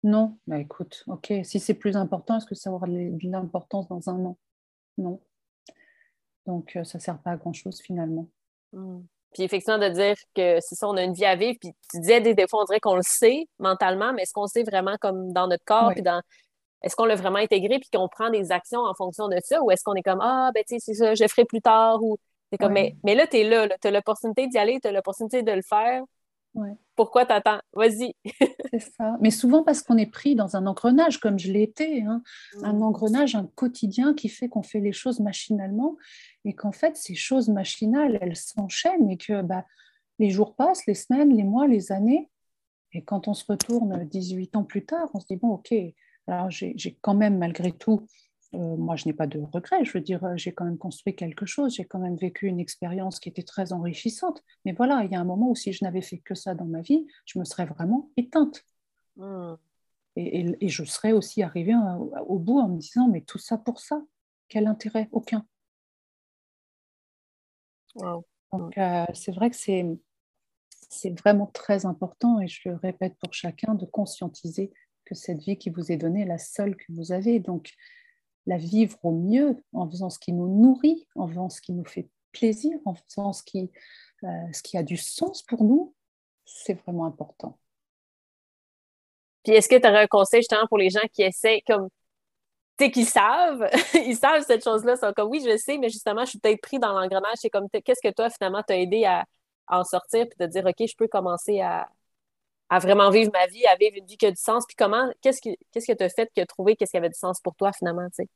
[0.04, 0.38] Non?
[0.46, 4.24] Bah, Écoute, ok, si c'est plus important, est-ce que ça aura de l'importance dans un
[4.24, 4.38] an?
[4.98, 5.20] Non.
[6.46, 8.28] Donc euh, ça ne sert pas à grand-chose finalement.
[8.72, 9.00] Hmm.
[9.32, 11.56] Puis effectivement, de dire que c'est ça, on a une vie à vivre.
[11.60, 14.64] Puis tu disais des, fois, on dirait qu'on le sait mentalement, mais est-ce qu'on sait
[14.64, 16.20] vraiment comme dans notre corps, puis dans.
[16.82, 19.70] Est-ce qu'on l'a vraiment intégré puis qu'on prend des actions en fonction de ça ou
[19.70, 22.16] est-ce qu'on est comme Ah, ben tu sais, c'est ça, je ferai plus tard ou
[22.50, 24.92] c'est comme mais, mais là, tu es là, tu as l'opportunité d'y aller, tu as
[24.92, 26.02] l'opportunité de le faire.
[26.96, 27.60] Pourquoi t'attends?
[27.72, 28.14] Vas-y.
[28.70, 29.16] c'est ça.
[29.20, 32.22] Mais souvent parce qu'on est pris dans un engrenage, comme je l'ai été, hein.
[32.56, 32.64] mm.
[32.64, 35.96] un engrenage, un quotidien qui fait qu'on fait les choses machinalement
[36.44, 39.64] et qu'en fait, ces choses machinales, elles s'enchaînent et que bah,
[40.18, 42.28] les jours passent, les semaines, les mois, les années.
[42.92, 45.72] Et quand on se retourne 18 ans plus tard, on se dit, bon, ok,
[46.26, 48.06] alors j'ai quand même malgré tout
[48.54, 49.84] euh, moi, je n'ai pas de regrets.
[49.84, 52.58] Je veux dire, euh, j'ai quand même construit quelque chose, j'ai quand même vécu une
[52.58, 54.42] expérience qui était très enrichissante.
[54.64, 56.64] Mais voilà, il y a un moment où si je n'avais fait que ça dans
[56.64, 58.64] ma vie, je me serais vraiment éteinte.
[59.16, 59.54] Hmm.
[60.16, 61.74] Et, je serais aussi arrivée
[62.26, 64.02] au bout en me disant, mais tout ça pour ça,
[64.48, 65.08] quel intérêt?
[65.12, 65.46] Aucun.
[68.52, 69.86] Donc, euh, c'est vrai que c'est,
[70.88, 74.72] c'est vraiment très important, et je le répète pour chacun, de conscientiser
[75.04, 77.38] que cette vie qui vous est donnée est la seule que vous avez.
[77.38, 77.72] Donc,
[78.46, 81.84] la vivre au mieux en faisant ce qui nous nourrit, en faisant ce qui nous
[81.84, 83.70] fait plaisir, en faisant ce qui,
[84.24, 85.94] euh, ce qui a du sens pour nous,
[86.44, 87.58] c'est vraiment important.
[89.44, 91.88] Puis est-ce que tu aurais un conseil justement pour les gens qui essaient comme
[92.78, 96.24] tu sais qu'ils savent, ils savent cette chose-là, sont comme oui, je sais, mais justement,
[96.24, 97.36] je suis peut-être pris dans l'engrenage.
[97.36, 99.26] C'est comme qu'est-ce que toi, finalement, t'as aidé à,
[99.68, 101.88] en sortir puis de dire OK, je peux commencer à,
[102.70, 104.64] à vraiment vivre ma vie, à vivre une vie qui a du sens.
[104.66, 107.18] Puis comment, qu'est-ce qui, qu'est-ce que tu as fait que trouvé qu'est-ce qui avait du
[107.18, 108.28] sens pour toi finalement, tu sais?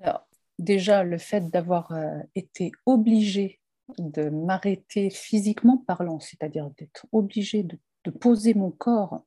[0.00, 3.58] Alors, déjà, le fait d'avoir euh, été obligé
[3.96, 7.78] de m'arrêter physiquement parlant, c'est-à-dire d'être obligé de,
[8.20, 9.22] poser mon corps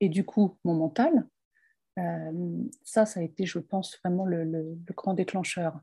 [0.00, 1.28] et du coup mon mental,
[1.98, 2.32] euh,
[2.82, 5.78] ça, ça a été, je pense, vraiment le, grand déclencheur.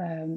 [0.00, 0.36] Euh,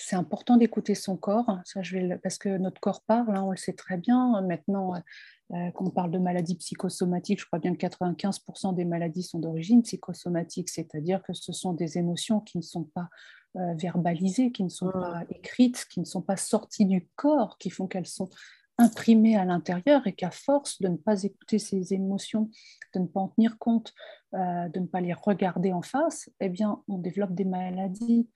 [0.00, 3.50] c'est important d'écouter son corps, ça, je vais, parce que notre corps parle, hein, on
[3.50, 4.40] le sait très bien.
[4.42, 9.24] Maintenant, euh, quand on parle de maladies psychosomatiques, je crois bien que 95% des maladies
[9.24, 13.08] sont d'origine psychosomatique, c'est-à-dire que ce sont des émotions qui ne sont pas
[13.56, 17.68] euh, verbalisées, qui ne sont pas écrites, qui ne sont pas sorties du corps, qui
[17.68, 18.30] font qu'elles sont
[18.78, 22.50] imprimées à l'intérieur et qu'à force de ne pas écouter ces émotions,
[22.94, 23.92] de ne pas en tenir compte,
[24.34, 28.28] euh, de ne pas les regarder en face, eh bien, on développe des maladies.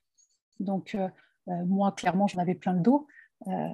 [0.59, 1.09] Donc, euh,
[1.47, 3.07] moi, clairement, j'en avais plein le dos.
[3.49, 3.69] Euh,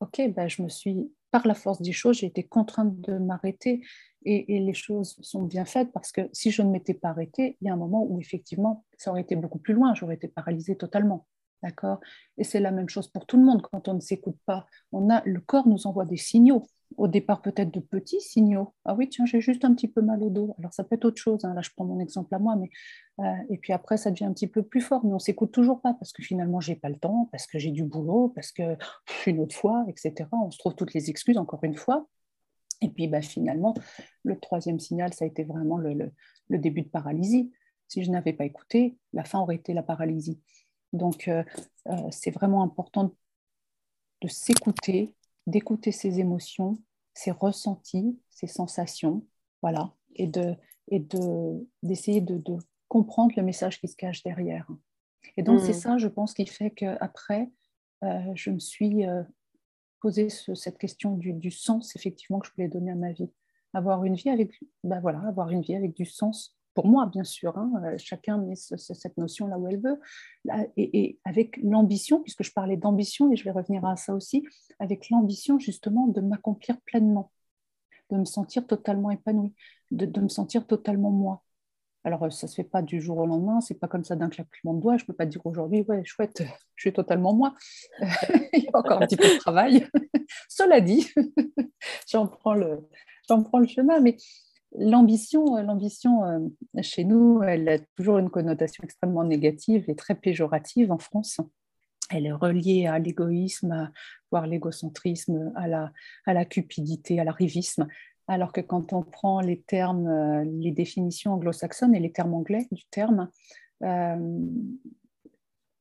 [0.00, 3.82] ok, ben, je me suis, par la force des choses, j'ai été contrainte de m'arrêter
[4.24, 7.56] et, et, les choses sont bien faites parce que si je ne m'étais pas arrêtée,
[7.60, 10.28] il y a un moment où effectivement, ça aurait été beaucoup plus loin, j'aurais été
[10.28, 11.26] paralysée totalement.
[11.62, 12.00] D'accord?
[12.38, 13.60] Et c'est la même chose pour tout le monde.
[13.62, 17.42] Quand on ne s'écoute pas, on a, le corps nous envoie des signaux au départ
[17.42, 18.74] peut-être de petits signaux.
[18.84, 20.54] Ah oui, tiens, j'ai juste un petit peu mal au dos.
[20.58, 21.44] Alors ça peut être autre chose.
[21.44, 21.54] Hein.
[21.54, 22.70] Là, je prends mon exemple à moi, mais
[23.20, 25.04] euh, et puis après, ça devient un petit peu plus fort.
[25.04, 27.70] Mais on s'écoute toujours pas parce que finalement, j'ai pas le temps, parce que j'ai
[27.70, 28.76] du boulot, parce que
[29.26, 30.28] une autre fois, etc.
[30.32, 32.08] On se trouve toutes les excuses encore une fois.
[32.80, 33.74] Et puis, bah, finalement,
[34.22, 36.12] le troisième signal, ça a été vraiment le,
[36.48, 37.52] début de paralysie.
[37.88, 40.40] Si je n'avais pas écouté, la fin aurait été la paralysie.
[40.92, 41.44] Donc, euh,
[41.88, 43.14] euh, c'est vraiment important
[44.22, 45.14] de s'écouter,
[45.46, 46.78] d'écouter ses émotions,
[47.14, 49.26] ses ressentis, ses sensations,
[49.62, 50.54] voilà, et de
[50.88, 52.56] et de d'essayer de, de,
[52.88, 54.66] comprendre le message qui se cache derrière.
[55.36, 55.80] Et donc c'est mm.
[55.80, 57.48] ça, je pense, qui fait qu'après,
[58.02, 59.22] euh, je me suis euh,
[60.00, 63.30] posé cette question du, du, sens effectivement que je voulais donner à ma vie.
[63.74, 67.24] Avoir une vie avec, ben voilà, avoir une vie avec du sens pour moi, bien
[67.24, 70.00] sûr, hein, euh, chacun met cette notion là où elle veut,
[70.76, 74.46] et, avec l'ambition, puisque je parlais d'ambition, et je vais revenir à ça aussi,
[74.78, 77.32] avec l'ambition justement de m'accomplir pleinement,
[78.10, 79.54] de me sentir totalement épanouie,
[79.90, 81.42] de, me sentir totalement moi.
[82.04, 84.16] Alors, euh, ça ne se fait pas du jour au lendemain, c'est pas comme ça
[84.16, 84.96] d'un claquement de doigts.
[84.96, 86.42] Je ne peux pas dire aujourd'hui, ouais, chouette,
[86.76, 87.54] je suis totalement moi.
[88.52, 89.86] Il y a encore un petit peu de travail.
[90.48, 91.12] Cela dit,
[92.08, 92.88] j'en prends, le,
[93.26, 94.16] prends le chemin, mais
[94.72, 96.38] L'ambition, euh, l'ambition euh,
[96.82, 101.40] chez nous, elle a toujours une connotation extrêmement négative et très péjorative en France.
[102.10, 103.90] Elle est reliée à l'égoïsme,
[104.30, 105.92] voire l'égocentrisme, à la,
[106.26, 107.88] à la cupidité, à l'arrivisme.
[108.28, 112.68] Alors que quand on prend les termes, euh, les définitions anglo-saxonnes et les termes anglais
[112.70, 113.28] du terme,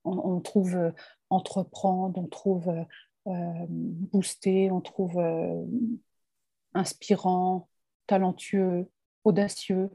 [0.06, 0.94] on, trouve
[1.30, 2.74] entreprendre, on trouve
[3.26, 5.22] booster, on trouve
[6.74, 7.68] inspirant,
[8.10, 8.90] talentueux,
[9.24, 9.92] audacieux.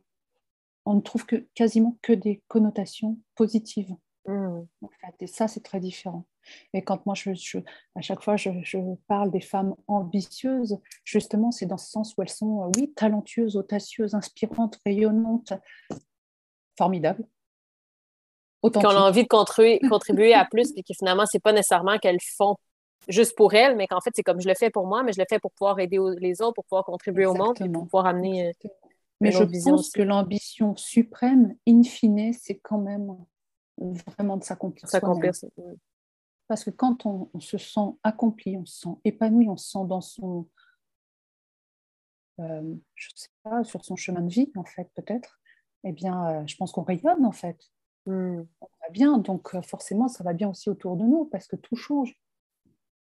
[0.87, 3.93] On ne trouve que, quasiment que des connotations positives.
[4.27, 4.61] Mmh.
[5.19, 6.25] Et ça, c'est très différent.
[6.73, 7.59] Et quand moi, je,
[7.97, 12.29] à chaque fois, je, parle des femmes ambitieuses, justement, c'est dans ce sens où elles
[12.29, 15.53] sont, euh, oui, talentueuses, audacieuses, inspirantes, rayonnantes,
[16.79, 17.25] formidables.
[18.63, 22.23] Qu'on a envie de contribuer, contribuer à plus, et que finalement, c'est pas nécessairement qu'elles
[22.37, 22.57] font
[23.09, 25.21] juste pour elle, mais qu'en fait, c'est comme je le fais pour moi, mais je
[25.21, 28.49] le fais pour pouvoir aider les autres, pour pouvoir contribuer au monde, pour pouvoir amener.
[28.49, 28.69] Euh,
[29.21, 33.17] mais je pense que l'ambition suprême, in fine, c'est quand même
[33.79, 34.89] vraiment de s'accomplir.
[36.47, 40.01] Parce que quand on, se sent accompli, on se sent épanoui, on se sent dans
[40.01, 40.47] son.
[42.41, 45.41] Euh, je sais pas, sur son chemin de vie, en fait, peut-être,
[45.85, 47.71] eh bien, euh, je pense qu'on rayonne, en fait.
[48.07, 48.43] Hmm.
[48.61, 51.77] On va bien, donc forcément, ça va bien aussi autour de nous, parce que tout
[51.77, 52.19] change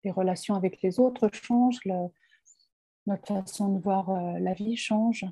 [0.05, 1.81] les relations avec les autres changent,
[3.07, 5.25] notre façon de voir euh, la vie change.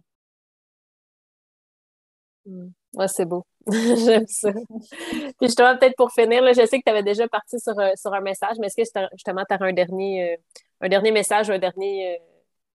[2.46, 2.70] Mm.
[3.08, 3.46] C'est beau.
[3.72, 4.52] J'aime ça.
[4.52, 8.22] Puis justement, peut-être pour finir, je sais que tu avais déjà parti sur, euh, un
[8.22, 10.38] message, mais est-ce que justement tu as un dernier, euh,
[10.82, 12.20] un dernier message, un dernier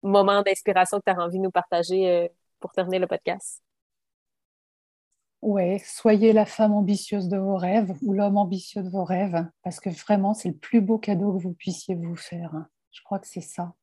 [0.02, 2.30] moment d'inspiration que tu as envie de nous partager
[2.60, 3.62] pour terminer le podcast?
[5.40, 9.78] Oui, soyez la femme ambitieuse de vos rêves ou l'homme ambitieux de vos rêves, parce
[9.78, 12.66] que vraiment, c'est le plus beau cadeau que vous puissiez vous faire.
[12.90, 13.74] Je crois que c'est ça,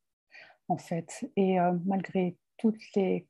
[0.68, 1.30] en fait.
[1.36, 3.26] Et euh, malgré toutes les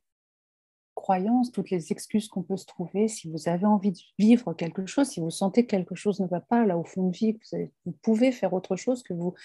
[0.93, 4.85] croyances, toutes les excuses qu'on peut se trouver, si vous avez envie de vivre quelque
[4.85, 7.37] chose, si vous sentez que quelque chose ne va pas là au fond de vie,
[7.37, 9.35] que vous, pouvez faire autre chose, que vous,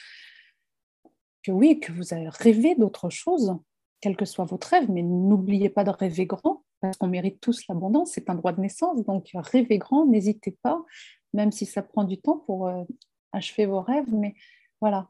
[1.44, 3.56] que oui, que vous avez rêvé d'autre chose,
[4.00, 7.66] quel que soit votre rêve, mais n'oubliez pas de rêver grand parce qu'on mérite tous
[7.68, 9.02] l'abondance, c'est un droit de naissance.
[9.06, 10.84] Donc rêvez grand, n'hésitez pas,
[11.32, 12.84] même si ça prend du temps pour euh,
[13.32, 14.12] achever vos rêves.
[14.12, 14.34] Mais
[14.80, 15.08] voilà,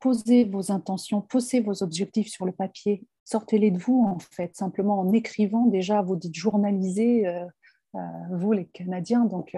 [0.00, 5.00] posez vos intentions, posez vos objectifs sur le papier sortez-les de vous, en fait, simplement
[5.00, 5.66] en écrivant.
[5.66, 7.46] Déjà, vous dites journaliser, euh,
[7.94, 7.98] euh,
[8.30, 9.56] vous les Canadiens, donc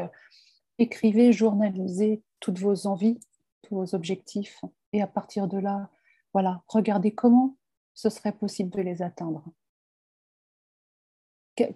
[0.78, 3.18] écrivez, journalisez toutes vos envies,
[3.62, 4.60] tous vos objectifs.
[4.92, 5.90] Et à partir de là,
[6.32, 7.56] voilà, regardez comment
[7.94, 9.44] ce serait possible de les atteindre.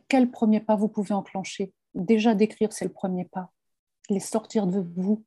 [0.09, 1.73] Quel premier pas vous pouvez enclencher?
[1.95, 3.51] Déjà d'écrire, c'est le premier pas.
[4.11, 5.25] Les sortir de vous,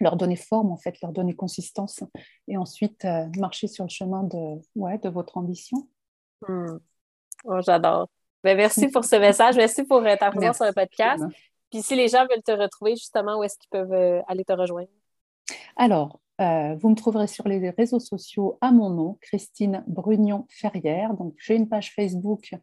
[0.00, 2.02] leur donner forme, en fait, leur donner consistance,
[2.46, 5.88] et ensuite euh, marcher sur le chemin de, ouais, de votre ambition.
[6.46, 6.78] Hmm.
[7.44, 8.08] Oh, J'adore.
[8.44, 9.56] Ben, merci pour ce message.
[9.56, 11.24] Merci pour euh, ta présence sur le podcast.
[11.70, 14.52] Puis si les gens veulent te retrouver, justement, où est-ce qu'ils peuvent euh, aller te
[14.52, 14.88] rejoindre?
[15.76, 21.14] Alors, vous me trouverez sur les réseaux sociaux à mon nom, Christine Brugnon-Ferrière.
[21.14, 22.54] Donc, j'ai une page Facebook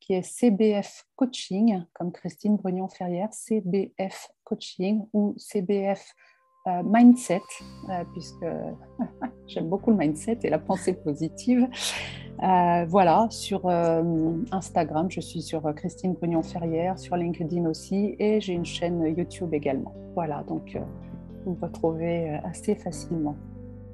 [0.00, 6.14] qui est CBF Coaching, comme Christine Brugnon-Ferrière, CBF Coaching ou CBF
[6.66, 7.40] euh, mindset,
[7.88, 8.44] euh, puisque
[9.46, 11.66] j'aime beaucoup le mindset et la pensée positive.
[12.42, 13.66] Euh, voilà, sur
[14.52, 19.94] Instagram, je suis sur Christine Brugnon-Ferrière, sur LinkedIn aussi, et j'ai une chaîne YouTube également.
[20.14, 20.76] Voilà, donc
[21.44, 23.36] vous me retrouvez assez facilement.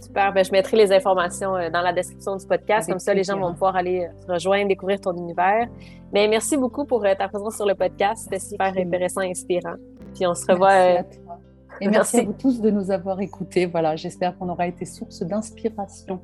[0.01, 3.39] Super, ben, je mettrai les informations dans la description du podcast, comme ça les gens
[3.39, 5.69] vont pouvoir aller rejoindre, découvrir ton univers.
[6.13, 9.75] Mais merci beaucoup pour ta présence sur le podcast, c'était super intéressant et inspirant.
[10.15, 11.03] Puis on se revoit
[11.81, 12.21] et merci.
[12.21, 13.67] à vous tous de nous avoir écoutés.
[13.67, 16.21] Voilà, j'espère qu'on aura été source d'inspiration.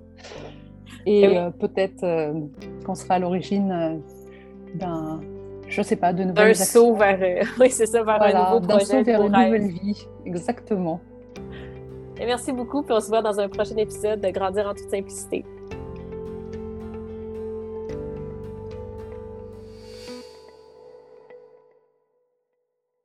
[1.05, 2.33] Et euh, peut-être euh,
[2.87, 5.21] qu'on sera à l'origine euh, d'un,
[5.67, 7.19] je sais pas, de nouvelles D'un saut vers,
[7.61, 8.85] oui, c'est ça, vers un nouveau projet.
[8.85, 11.01] Saut vers une nouvelle vie, exactement.
[12.23, 14.89] Et merci beaucoup, puis on se voit dans un prochain épisode de Grandir en toute
[14.89, 15.45] simplicité.